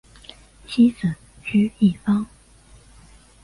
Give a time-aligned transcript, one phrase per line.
[0.67, 1.13] 妻子
[1.45, 2.25] 琚逸芳。